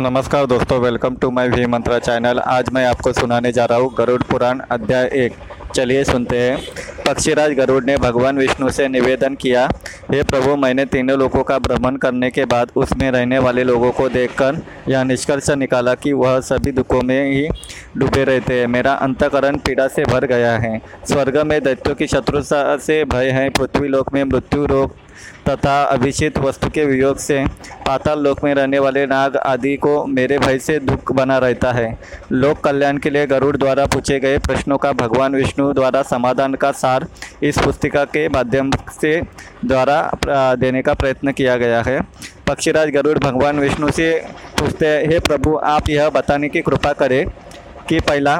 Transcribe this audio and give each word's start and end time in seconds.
नमस्कार 0.00 0.46
दोस्तों 0.46 0.78
welcome 0.80 1.14
to 1.14 1.30
my 1.30 1.48
V 1.48 1.64
Mantra 1.66 1.98
channel 1.98 2.38
आज 2.38 2.68
मैं 2.72 2.84
आपको 2.86 3.12
सुनाने 3.12 3.50
जा 3.52 3.64
रहा 3.64 3.78
हूँ 3.78 3.92
गरुड़ 3.94 4.22
पुराण 4.22 4.60
अध्याय 4.70 5.08
एक। 5.14 5.32
चलिए 5.74 6.04
सुनते 6.04 6.38
हैं। 6.38 6.56
पक्षीराज 7.06 7.52
गरुड़ 7.52 7.82
ने 7.84 7.96
भगवान 7.96 8.38
विष्णु 8.38 8.70
से 8.70 8.86
निवेदन 8.88 9.34
किया, 9.34 9.66
हे 10.12 10.22
प्रभु, 10.22 10.54
मैंने 10.56 10.84
तीनों 10.84 11.18
लोगों 11.18 11.42
का 11.42 11.58
भ्रमण 11.58 11.96
करने 11.96 12.30
के 12.30 12.44
बाद 12.44 12.70
उसमें 12.76 13.10
रहने 13.10 13.38
वाले 13.38 13.64
लोगों 13.64 13.90
को 13.90 14.08
देखकर 14.08 14.62
यह 14.88 15.04
निष्कर्ष 15.04 15.50
निकाला 15.50 15.94
कि 15.94 16.12
वह 16.12 16.40
सभी 16.40 16.72
दुखों 16.72 17.02
में 17.02 17.32
ही 17.32 17.46
डूबे 17.96 18.24
रहते 18.24 18.60
हैं। 18.60 18.66
मेरा 18.68 18.92
अंतकरण 19.02 19.58
पीड़ा 19.58 19.88
से 19.88 20.04
भर 20.04 20.26
गया 20.26 20.56
है। 20.58 20.76
स्वर्ग 21.08 21.38
में 21.46 21.60
दैत्यों 21.62 21.94
की 21.94 22.06
शत्रुता 22.06 22.76
से 22.78 23.04
भय 23.04 23.30
है। 23.30 23.48
पृथ्वी 23.50 23.88
लोक 23.88 24.12
में 24.14 24.24
मृत्यु 24.24 24.64
रोग 24.66 24.96
तथा 25.48 25.82
अभिषित 25.84 26.38
वस्तु 26.38 26.68
के 26.70 26.84
वियोग 26.84 27.18
से 27.18 27.44
पाताल 27.86 28.20
लोक 28.20 28.42
में 28.44 28.52
रहने 28.54 28.78
वाले 28.78 29.04
नाग 29.06 29.36
आदि 29.36 29.76
को 29.76 30.04
मेरे 30.06 30.38
भय 30.38 30.58
से 30.58 30.78
दुख 30.80 31.12
बना 31.12 31.38
रहता 31.38 31.72
है। 31.72 31.98
लोक 32.32 32.60
कल्याण 32.60 32.98
के 32.98 33.10
लिए 33.10 33.26
गरुड़ 33.26 33.56
द्वारा 33.56 33.86
पूछे 33.86 34.18
गए 34.20 34.38
प्रश्नों 34.38 34.78
का 34.78 34.92
भगवान 34.92 35.34
विष्णु 35.34 35.72
द्वारा 35.72 36.02
समाधान 36.02 36.54
का 36.54 36.72
सार 36.72 37.06
इस 37.42 37.58
पुस्तिका 37.58 38.04
के 38.06 38.28
माध्यम 38.28 38.70
से 38.92 39.20
द्वारा 39.64 40.54
देने 40.56 40.82
का 40.82 40.94
प्रयत्न 40.94 41.32
किया 41.32 41.56
गया 41.56 41.82
है। 41.82 42.00
पक्षीराज 42.46 42.90
गरुड़ 42.90 43.18
भगवान 43.18 43.58
विष्णु 43.60 43.90
से 43.90 44.12
पूछते 44.58 44.86
हैं, 44.86 45.08
हे 45.08 45.18
प्रभु, 45.20 45.56
आप 45.56 45.88
यह 45.90 46.08
बताने 46.10 46.48
की 46.48 46.60
कृपा 46.60 46.92
करें 46.92 47.26
कि 47.88 48.00
पहला 48.00 48.36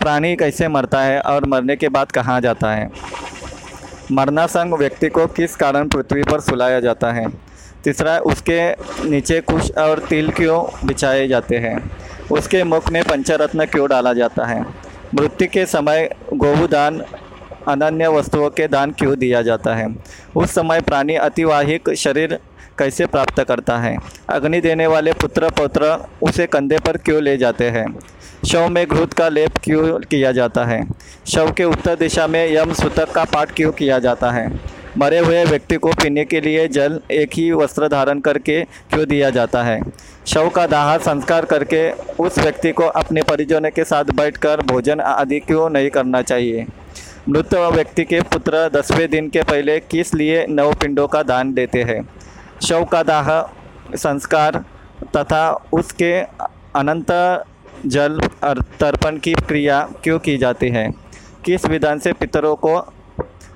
प्राणी 0.00 0.34
कैसे 0.36 0.68
मरता 0.68 1.00
है 1.00 1.20
और 1.20 1.46
मरने 1.46 1.76
के 1.76 1.88
बाद 1.88 2.12
कहाँ 2.12 2.40
जाता 2.40 2.70
है? 2.72 2.90
मरना 4.12 4.46
संग 4.46 4.74
व्यक्ति 4.74 5.08
को 5.08 5.26
किस 5.26 5.56
कारण 5.56 5.88
पृथ्वी 5.88 6.22
पर 6.22 6.40
सुलाया 6.40 6.80
जाता 6.80 7.12
है? 7.12 7.26
तीसरा, 7.84 8.18
उसके 8.18 8.72
नीचे 9.10 9.40
कुश 9.40 9.70
और 9.70 9.98
तिल 9.98 10.30
क्यों 10.30 10.86
बिछाए 10.86 11.28
जाते 11.28 11.56
हैं? 11.56 11.90
उसके 12.32 12.64
मुख 12.64 12.90
में 12.90 13.04
पंचरत्न 13.04 13.66
क्यों 13.66 13.88
डाला 13.88 14.12
जाता 14.12 14.44
है? 14.44 14.66
मृत्यु 15.14 15.48
के 15.52 15.66
समय 15.66 16.14
गोहुदान 16.32 17.04
अनन्य 17.68 18.08
वस्तुओं 18.08 18.50
के 18.50 18.68
दान 18.68 18.90
क्यों 18.90 19.18
दिया 19.18 19.42
जाता 19.42 19.74
है? 19.74 19.96
उस 20.36 20.50
समय 20.50 20.80
प्राणी 20.80 21.14
अतिवाहिक 21.14 21.94
शरीर 21.94 22.38
कैसे 22.80 23.06
प्राप्त 23.06 23.42
करता 23.44 23.76
है? 23.78 23.96
अग्नि 24.28 24.60
देने 24.60 24.86
वाले 24.86 25.12
पुत्र 25.12 25.50
पौत्र 25.50 26.08
उसे 26.22 26.46
कंधे 26.46 26.78
पर 26.78 26.96
क्यों 26.96 27.22
ले 27.22 27.36
जाते 27.36 27.64
हैं? 27.64 27.86
शव 28.46 28.68
में 28.68 28.86
घृत 28.86 29.12
का 29.12 29.28
लेप 29.28 29.58
क्यों 29.64 29.98
किया 30.00 30.32
जाता 30.32 30.64
है? 30.64 30.82
शव 31.26 31.50
के 31.52 31.64
उत्तर 31.64 31.96
दिशा 31.96 32.26
में 32.26 32.52
यम 32.52 32.72
सूतक 32.72 33.12
का 33.12 33.24
पाठ 33.24 33.54
क्यों 33.54 33.72
किया 33.72 33.98
जाता 33.98 34.30
है? 34.30 34.48
मरे 34.98 35.18
हुए 35.18 35.44
व्यक्ति 35.44 35.76
को 35.76 35.88
पीने 35.92 36.24
के 36.24 36.40
लिए 36.40 36.68
जल 36.68 37.00
एक 37.10 37.30
ही 37.34 37.50
वस्त्र 37.52 37.88
धारण 37.88 38.20
करके 38.20 38.62
क्यों 38.62 39.04
दिया 39.08 39.30
जाता 39.30 39.62
है? 39.62 39.80
शव 40.26 40.48
का 40.48 40.66
दाह 40.66 40.96
संस्कार 40.98 41.44
करके 41.44 41.90
उस 41.92 42.38
व्यक्ति 42.38 42.72
को 42.72 42.82
अपने 42.82 43.22
परिजनों 43.22 43.70
के 43.70 43.84
साथ 43.84 44.04
बैठकर 44.04 44.60
भोजन 44.60 45.00
आदि 45.00 45.40
क्यों 45.40 45.68
नहीं 45.70 45.90
करना 45.90 46.22
चाहिए? 46.22 46.66
मृत 47.28 47.54
व्यक्ति 47.54 48.04
के 48.04 48.20
पुत्र 48.20 48.68
दसवें 48.74 49.10
दिन 49.10 49.28
के 49.28 49.42
पहले 49.42 49.78
किस 49.80 50.14
लिए 50.14 50.46
नव 50.48 50.72
पिंडों 50.74 51.06
का 51.08 51.22
दान 51.22 51.52
देते 51.54 51.82
हैं? 51.82 52.08
शव 52.62 52.84
का 52.84 53.02
दाह 53.02 53.28
संस्कार 53.96 54.64
तथा 55.16 55.50
उसके 55.72 56.20
अनंत 56.76 57.06
जल 57.86 58.20
तर्पण 58.80 59.16
की 59.18 59.32
क्रिया 59.34 59.88
क्यों 60.04 60.18
की 60.18 60.36
जाती 60.36 60.68
है? 60.68 60.90
किस 61.44 61.66
विधान 61.66 61.98
से 61.98 62.12
पितरों 62.12 62.56
को 62.56 62.78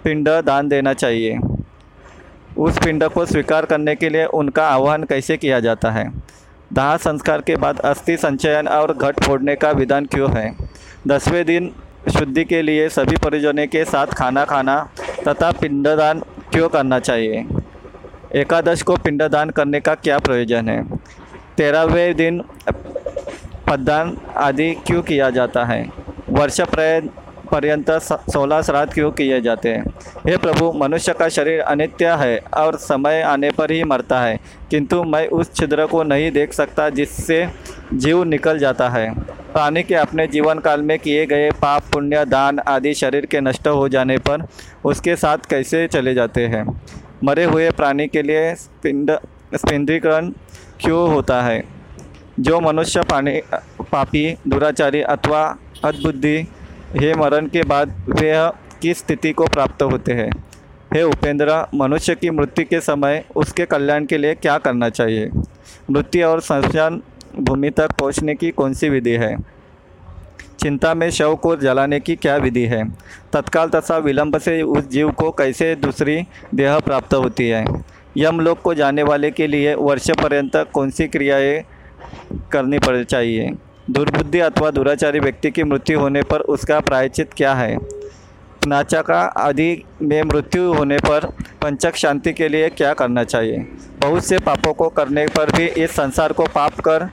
पिंड 0.04 0.28
दान 0.28 0.68
देना 0.68 0.92
चाहिए? 0.92 1.38
उस 2.58 2.78
पिंड 2.78 3.04
को 3.04 3.26
स्वीकार 3.26 3.64
करने 3.64 3.94
के 3.94 4.08
लिए 4.08 4.24
उनका 4.24 4.68
आह्वान 4.68 5.04
कैसे 5.04 5.36
किया 5.36 5.60
जाता 5.60 5.90
है? 5.90 6.12
दाह 6.72 6.96
संस्कार 6.96 7.40
के 7.40 7.56
बाद 7.56 7.80
अस्थि 7.80 8.16
संचयन 8.16 8.68
और 8.68 8.96
घट 8.96 9.20
फोड़ने 9.20 9.56
का 9.56 9.70
विधान 9.70 10.06
क्यों 10.06 10.30
है? 10.36 10.56
दसवें 11.08 11.44
दिन 11.44 11.74
शुद्धि 12.18 12.44
के 12.44 12.62
लिए 12.62 12.88
सभी 12.88 13.16
परिजनों 13.16 13.66
के 13.66 13.84
साथ 13.84 14.06
खाना 14.06 14.44
खाना 14.44 14.88
तथा 15.28 15.50
पिंडदान 15.50 16.20
क्यों 16.52 16.68
करना 16.68 16.98
चाहिए? 16.98 17.46
एकादश 18.34 18.82
को 18.82 18.96
पिंडदान 18.96 19.50
करने 19.50 19.80
का 19.80 19.94
क्या 19.94 20.18
प्रयोजन 20.18 20.68
है? 20.68 20.82
तेरहवें 21.56 22.14
दिन 22.16 22.40
पददान 23.68 24.16
आदि 24.36 24.72
क्यों 24.86 25.02
किया 25.02 25.28
जाता 25.30 25.64
है? 25.64 25.86
वर्ष 26.30 26.60
पर्यंत 27.50 27.90
सोलह 27.90 28.62
श्राद्ध 28.62 28.92
क्यों 28.92 29.10
किए 29.10 29.40
जाते 29.40 29.68
हैं? 29.68 29.84
हे 30.26 30.36
प्रभु, 30.36 30.72
मनुष्य 30.72 31.12
का 31.12 31.28
शरीर 31.28 31.60
अनित्य 31.60 32.16
है 32.20 32.38
और 32.54 32.76
समय 32.76 33.20
आने 33.22 33.50
पर 33.50 33.70
ही 33.70 33.82
मरता 33.84 34.20
है, 34.20 34.38
किंतु 34.70 35.02
मैं 35.04 35.26
उस 35.28 35.54
छिद्र 35.54 35.86
को 35.86 36.02
नहीं 36.02 36.30
देख 36.32 36.52
सकता 36.52 36.88
जिससे 36.90 37.46
जीव 37.94 38.22
निकल 38.24 38.58
जाता 38.58 38.88
है। 38.88 39.08
प्राणी 39.52 39.82
के 39.82 39.94
अपने 39.94 40.26
जीवन 40.26 40.58
काल 40.58 40.82
में 40.82 40.98
किए 40.98 41.26
गए 41.26 41.50
पाप, 41.52 41.82
पुण्य, 41.92 42.24
दान 42.24 42.58
आदि 42.58 42.94
शरीर 42.94 43.26
के 43.26 43.40
नष्ट 43.40 43.68
हो 43.68 43.88
जाने 43.88 44.18
पर 44.18 44.46
उसके 44.84 45.16
साथ 45.16 45.50
कैसे 45.50 45.86
चले 45.88 46.14
जाते 46.14 46.46
हैं? 46.46 46.66
मरे 47.24 47.44
हुए 47.44 47.70
प्राणी 47.70 48.06
के 48.06 48.22
लिए 48.22 48.54
पिंड 48.54 49.10
स्पिंद्रीकरण 49.54 50.30
क्यों 50.80 51.12
होता 51.14 51.42
है? 51.42 51.64
जो 52.40 52.60
मनुष्य 52.60 53.02
पाणी 53.02 53.40
पापी, 53.92 54.36
दुराचारी 54.48 55.00
अथवा 55.00 55.56
अद्बुद्धि 55.84 56.48
हे 56.96 57.14
मरण 57.14 57.46
के 57.46 57.62
बाद 57.62 57.88
वे 58.08 58.32
किस 58.82 58.98
स्थिति 58.98 59.32
को 59.32 59.46
प्राप्त 59.46 59.82
होते 59.82 60.12
हैं? 60.12 60.30
हे 60.94 61.02
उपेंद्र, 61.02 61.66
मनुष्य 61.74 62.14
की 62.14 62.30
मृत्यु 62.30 62.64
के 62.64 62.80
समय 62.80 63.24
उसके 63.36 63.66
कल्याण 63.66 64.04
के 64.04 64.18
लिए 64.18 64.34
क्या 64.34 64.58
करना 64.58 64.88
चाहिए? 64.88 65.30
मृत्यु 65.90 66.26
और 66.26 66.40
संस्थान 66.40 67.02
भूमि 67.38 67.70
तक 67.70 67.92
पहुँचने 67.92 68.34
की 68.34 68.50
कौन 68.50 68.74
सी 68.74 68.88
विधि 68.88 69.10
है? 69.10 69.53
चिंता 70.60 70.94
में 70.94 71.10
शव 71.10 71.36
को 71.36 71.56
जलाने 71.56 72.00
की 72.00 72.16
क्या 72.16 72.36
विधि 72.36 72.64
है? 72.64 72.88
तत्काल 73.32 73.68
तथा 73.68 73.98
विलंब 73.98 74.38
से 74.38 74.62
उस 74.62 74.88
जीव 74.88 75.10
को 75.10 75.30
कैसे 75.30 75.74
दूसरी 75.74 76.26
देह 76.54 76.78
प्राप्त 76.78 77.14
होती 77.14 77.48
है? 77.48 77.64
यम 78.16 78.40
लोक 78.40 78.60
को 78.60 78.74
जाने 78.74 79.02
वाले 79.02 79.30
के 79.30 79.46
लिए 79.46 79.74
वर्ष 79.74 80.10
पर्यंत 80.10 80.56
कौन 80.56 80.90
सी 80.90 81.08
क्रियाएँ 81.08 81.64
करनी 82.52 82.78
पड़ 82.78 83.04
चाहिए? 83.04 83.50
दुर्बुद्धि 83.90 84.40
अथवा 84.40 84.70
दुराचारी 84.70 85.18
व्यक्ति 85.18 85.50
की 85.50 85.64
मृत्यु 85.64 86.00
होने 86.00 86.22
पर 86.22 86.40
उसका 86.40 86.80
प्रायचित 86.80 87.30
क्या 87.36 87.54
है? 87.54 87.78
नाचा 88.66 89.02
का 89.02 89.20
आदि 89.20 89.84
में 90.02 90.22
मृत्यु 90.22 90.74
होने 90.74 90.96
पर 90.96 91.26
पंचक 91.62 91.96
शांति 91.96 92.32
के 92.32 92.48
लिए 92.48 92.68
क्या 92.68 92.94
करना 92.94 93.24
चाहिए? 93.24 93.66
बहुत 94.00 94.24
से 94.24 94.38
पापों 94.38 94.72
को 94.72 94.88
करने 94.88 95.26
पर 95.26 95.56
भी 95.56 95.66
इस 95.66 95.90
संसार 95.90 96.32
को 96.32 96.44
पाप 96.44 96.80
कर 96.80 97.04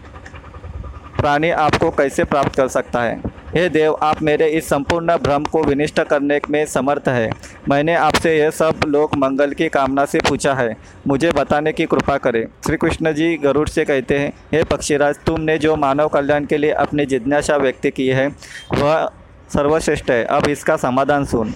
प्राणी 1.20 1.50
आपको 1.50 1.90
कैसे 1.90 2.24
प्राप्त 2.24 2.56
कर 2.56 2.68
सकता 2.68 3.02
है? 3.02 3.22
हे 3.56 3.70
देव, 3.70 3.98
आप 4.02 4.22
मेरे 4.22 4.48
इस 4.48 4.70
संपूर्ण 4.70 5.18
भ्रम 5.18 5.44
को 5.44 5.64
विनिष्ट 5.64 6.04
करने 6.04 6.40
में 6.50 6.66
समर्थ 6.66 7.08
है। 7.08 7.30
मैंने 7.70 7.96
आपसे 7.96 8.38
यह 8.40 8.50
सब 8.50 8.76
लोक 8.88 9.16
मंगल 9.16 9.54
की 9.54 9.70
कामना 9.70 10.06
से 10.06 10.20
पूछा 10.20 10.54
है। 10.54 10.78
मुझे 11.08 11.32
बताने 11.32 11.74
की 11.74 11.86
कृपा 11.86 12.18
करें। 12.18 12.46
श्री 12.66 12.78
कृष्ण 12.78 13.14
जी 13.14 13.38
गरुड़ 13.38 13.68
से 13.70 13.86
कहते 13.86 14.20
हैं, 14.20 14.34
हे 14.54 14.64
पक्षीराज, 14.64 15.16
तुमने 15.26 15.58
जो 15.58 15.76
मानव 15.76 16.08
कल्याण 16.08 16.46
के 16.46 16.58
लिए 16.58 16.72
अपनी 16.72 17.06
जिज्ञासा 17.06 17.58
व्यक्त 17.58 17.88
की 17.88 18.08
है, 18.08 18.28
वह 18.74 19.12
सर्वश्रेष्ठ 19.54 20.12
है। 20.12 20.24
अब 20.24 20.48
इसका 20.48 20.76
समाधान 20.76 21.26
सुन। 21.26 21.54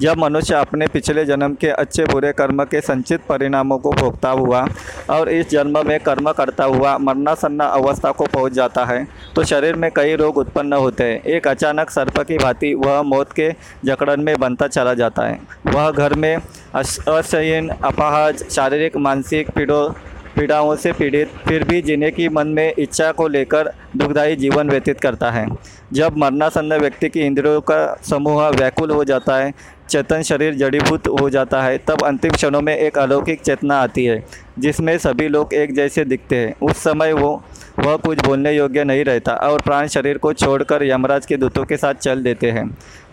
जब 0.00 0.18
मनुष्य 0.18 0.54
अपने 0.54 0.86
पिछले 0.86 1.24
जन्म 1.24 1.54
के 1.54 1.68
अच्छे 1.68 2.04
बुरे 2.04 2.32
कर्म 2.32 2.62
के 2.64 2.80
संचित 2.80 3.20
परिणामों 3.28 3.78
को 3.78 3.90
भोगता 3.92 4.30
हुआ 4.30 4.66
और 5.10 5.28
इस 5.28 5.48
जन्म 5.50 5.86
में 5.88 5.98
कर्म 6.00 6.30
करता 6.32 6.64
हुआ 6.64 6.96
मरना 6.98 7.34
सन्ना 7.34 7.64
अवस्था 7.74 8.10
को 8.12 8.26
पहुँच 8.26 8.52
जाता 8.52 8.84
है 8.84 9.06
तो 9.34 9.44
शरीर 9.44 9.74
में 9.74 9.90
कई 9.96 10.16
रोग 10.16 10.38
उत्पन्न 10.38 10.72
होते 10.74 11.04
हैं। 11.04 11.22
एक 11.24 11.48
अचानक 11.48 11.90
सर्प 11.90 12.18
की 12.20 12.38
भांति 12.38 12.74
वह 12.76 13.00
मौत 13.02 13.32
के 13.32 13.50
जकड़न 13.84 14.20
में 14.20 14.34
बनता 14.40 14.66
चला 14.68 14.94
जाता 14.94 15.26
है। 15.26 15.40
वह 15.66 15.90
घर 15.90 16.14
में 16.14 16.36
असहन, 16.36 17.68
अपाहज, 17.68 18.44
शारीरिक, 18.50 18.96
मानसिक, 18.98 19.50
पीड़ों 19.50 19.88
पीड़ाओं 20.36 20.74
से 20.76 20.92
पीड़ित, 20.92 21.28
फिर 21.48 21.64
भी 21.64 21.80
जीने 21.82 22.10
की 22.10 22.28
मन 22.28 22.48
में 22.48 22.72
इच्छा 22.78 23.10
को 23.12 23.28
लेकर 23.28 23.72
दुखदायी 23.96 24.36
जीवन 24.36 24.70
व्यतीत 24.70 25.00
करता 25.00 25.30
है। 25.30 25.46
जब 25.92 26.16
मरनासन्न 26.18 26.78
व्यक्ति 26.78 27.08
की 27.08 27.20
इंद्रियों 27.20 27.60
का 27.60 27.78
समूह 28.02 28.48
व्याकुल 28.48 28.90
हो 28.90 29.04
जाता 29.04 29.36
है, 29.36 29.52
चेतन 29.90 30.22
शरीर 30.22 30.54
जड़ीभूत 30.54 31.06
हो 31.20 31.28
जाता 31.30 31.62
है, 31.62 31.78
तब 31.78 32.02
अंतिम 32.04 32.30
क्षणों 32.30 32.60
में 32.60 32.76
एक 32.76 32.98
अलौकिक 32.98 33.40
चेतना 33.40 33.76
आती 33.78 34.04
है, 34.04 34.22
जिसमें 34.58 34.96
सभी 34.98 35.28
लोग 35.28 35.54
एक 35.54 35.74
जैसे 35.74 36.04
दिखते 36.04 36.36
हैं। 36.36 36.54
उस 36.62 36.76
समय 36.76 37.12
वो, 37.12 37.42
वह 37.78 37.96
कुछ 37.96 38.24
बोलने 38.26 38.52
योग्य 38.52 38.84
नहीं 38.84 39.04
रहता 39.04 39.32
और 39.32 39.60
प्राण 39.60 39.86
शरीर 39.86 40.18
को 40.18 40.32
छोड़कर 40.32 40.84
यमराज 40.84 41.26
के 41.26 41.36
दूतों 41.36 41.64
के 41.64 41.76
साथ 41.76 41.94
चल 41.94 42.22
देते 42.22 42.50
हैं। 42.50 42.66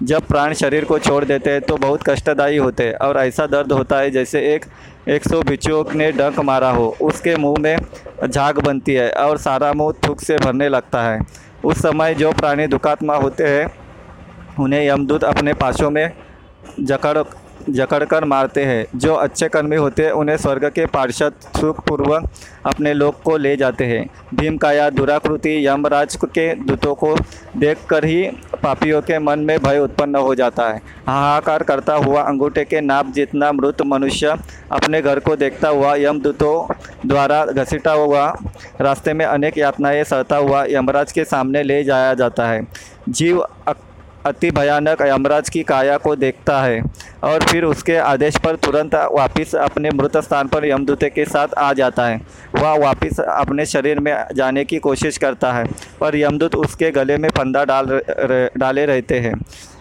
जब 0.03 0.27
प्राण 0.27 0.53
शरीर 0.53 0.85
को 0.85 0.99
छोड़ 0.99 1.23
देते 1.25 1.49
हैं 1.49 1.61
तो 1.61 1.77
बहुत 1.77 2.03
कष्टदायी 2.05 2.57
होते 2.57 2.83
हैं 2.83 2.93
और 2.97 3.17
ऐसा 3.17 3.45
दर्द 3.47 3.71
होता 3.71 3.99
है 3.99 4.11
जैसे 4.11 4.39
एक 4.53 4.65
एक 5.09 5.23
सौ 5.23 5.41
बिच्छुओं 5.41 5.83
ने 5.95 6.11
डंक 6.11 6.39
मारा 6.39 6.69
हो। 6.69 6.95
उसके 7.01 7.35
मुँह 7.35 7.55
में 7.59 7.77
झाग 8.27 8.59
बनती 8.59 8.93
है 8.93 9.09
और 9.11 9.37
सारा 9.37 9.71
मुँह 9.73 9.93
थूक 10.05 10.19
से 10.19 10.37
भरने 10.37 10.69
लगता 10.69 11.01
है। 11.01 11.19
उस 11.65 11.77
समय 11.77 12.13
जो 12.13 12.31
प्राणी 12.31 12.67
दुखात्मा 12.67 13.15
होते 13.15 13.47
हैं, 13.47 13.65
उन्हें 14.59 14.87
यमदूत 14.87 15.23
अपने 15.23 15.53
पासों 15.53 15.89
में 15.89 16.13
जकड़ 16.79 17.17
जकड़कर 17.69 18.25
मारते 18.25 18.65
हैं। 18.65 18.87
जो 18.95 19.15
अच्छे 19.15 19.49
कर्मी 19.49 19.75
होते 19.75 20.05
हैं, 20.05 20.11
उन्हें 20.11 20.37
स्वर्ग 20.37 20.65
के 20.65 20.85
पार्षद 20.85 21.33
सुखपूर्वक 21.59 22.29
अपने 22.65 22.93
लोक 22.93 23.21
को 23.23 23.37
ले 23.37 23.55
जाते 23.55 23.85
हैं। 23.85 24.09
भीम 24.35 24.57
का 24.57 24.71
यह 24.71 24.89
दुराकृति 24.89 25.67
यमराज 25.67 26.15
के 26.15 26.55
दूतों 26.55 26.95
को 26.95 27.15
देखकर 27.57 28.05
ही 28.05 28.23
पापियों 28.63 29.01
के 29.01 29.19
मन 29.19 29.39
में 29.39 29.59
भय 29.59 29.79
उत्पन्न 29.79 30.15
हो 30.15 30.35
जाता 30.35 30.63
है। 30.63 30.81
हाहाकार 31.07 31.63
करता 31.63 31.93
हुआ 31.93 32.21
अंगूठे 32.21 32.65
के 32.65 32.81
नाप 32.81 33.07
जितना 33.07 33.51
मृत 33.51 33.81
मनुष्य 33.81 34.37
अपने 34.71 35.01
घर 35.01 35.19
को 35.19 35.35
देखता 35.35 35.69
हुआ 35.69 35.95
यमदूतों 35.95 36.73
द्वारा 37.09 37.45
घसीटा 37.45 37.91
हुआ 37.91 38.37
रास्ते 38.81 39.13
में 39.13 39.25
अनेक 39.25 39.57
यातनाएँ 39.57 40.03
सहता 40.03 40.37
हुआ 40.37 40.65
यमराज 40.65 41.11
के 41.11 41.23
सामने 41.23 41.63
ले 41.63 41.83
जाया 41.83 42.13
जाता 42.13 42.47
है। 42.47 42.67
जीव 43.09 43.39
अक- 43.39 43.92
अति 44.25 44.49
भयानक 44.51 45.01
यमराज 45.01 45.49
की 45.49 45.61
काया 45.63 45.97
को 45.97 46.15
देखता 46.15 46.61
है 46.61 46.81
और 47.23 47.43
फिर 47.43 47.63
उसके 47.63 47.95
आदेश 47.97 48.37
पर 48.37 48.55
तुरंत 48.55 48.95
वापस 48.95 49.55
अपने 49.55 49.89
मृत 49.91 50.17
स्थान 50.17 50.47
पर 50.47 50.65
यमदूते 50.65 51.09
के 51.09 51.25
साथ 51.25 51.53
आ 51.57 51.71
जाता 51.73 52.05
है। 52.05 52.21
वह 52.55 52.77
वापस 52.77 53.19
अपने 53.19 53.65
शरीर 53.65 53.99
में 53.99 54.13
जाने 54.35 54.63
की 54.65 54.77
कोशिश 54.79 55.17
करता 55.17 55.51
है 55.53 55.65
पर 55.99 56.15
यमदूत 56.15 56.55
उसके 56.55 56.91
गले 56.91 57.17
में 57.17 57.29
फंदा 57.29 57.63
डाल 57.65 57.85
डाले 58.57 58.85
रहते 58.85 59.19
हैं। 59.19 59.33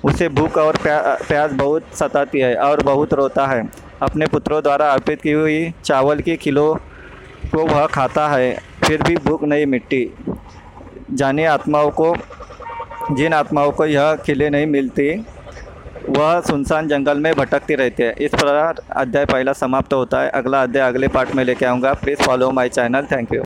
उसे 0.05 0.29
भूख 0.31 0.59
और 0.59 0.77
प्या, 0.77 1.01
प्यास 1.29 1.53
बहुत 1.53 1.95
सताती 1.95 2.41
है 2.41 2.55
और 2.57 2.83
बहुत 2.83 3.15
रोता 3.15 3.47
है। 3.47 3.63
अपने 4.03 4.27
पुत्रों 4.27 4.63
द्वारा 4.63 4.91
अर्पित 4.93 5.21
की 5.23 5.33
हुई 5.33 5.73
चावल 5.85 6.21
की 6.21 6.37
किलो 6.37 6.75
को 7.47 7.67
वह 7.67 7.87
खाता 7.87 8.29
है 8.29 8.57
फिर 8.85 9.03
भी 9.03 9.17
भूख 9.17 9.43
नहीं 9.45 9.67
मिटती। 9.67 10.07
जाने 11.13 11.45
आत्माओं 11.47 11.91
को 11.91 12.15
जिन 13.11 13.33
आत्माओं 13.33 13.71
को 13.71 13.87
यह 13.87 14.15
खिले 14.17 14.51
नहीं 14.51 14.67
मिलती, 14.67 15.25
वह 16.09 16.41
सुनसान 16.41 16.89
जंगल 16.89 17.19
में 17.19 17.33
भटकती 17.35 17.75
रहती 17.75 18.03
है। 18.03 18.15
इस 18.21 18.31
प्रकार 18.31 18.81
अध्याय 18.97 19.25
पहला 19.25 19.53
समाप्त 19.53 19.95
होता 19.95 20.21
है। 20.21 20.31
अगला 20.31 20.63
अध्याय 20.63 20.89
अगले 20.89 21.09
पार्ट 21.09 21.35
में 21.35 21.45
लेके 21.45 21.67
आऊँगा। 21.67 21.93
Please 21.95 22.23
follow 22.23 22.51
my 22.51 22.69
channel 22.69 23.07
thank 23.13 23.35
you 23.35 23.41